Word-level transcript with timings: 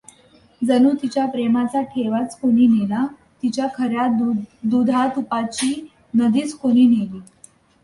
जणू 0.61 0.91
तिच्या 1.01 1.25
प्रेमाचा 1.25 1.81
ठेवाच 1.91 2.37
कोणी 2.39 2.67
नेला; 2.67 3.05
तिच्या 3.43 3.67
खऱ्या 3.75 4.07
दुधातुपाची 4.63 5.73
नदीच 6.13 6.57
कोणी 6.57 6.87
नेली. 6.87 7.19